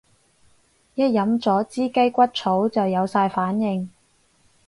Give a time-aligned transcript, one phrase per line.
[0.95, 3.87] 一飲咗支雞骨草就有晒反應